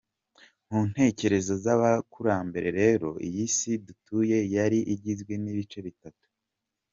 [0.69, 6.25] Mu ntekerezo z’Abakurambere rero, iyi “Si” dutuye yari igizwe n’ibice bitatu.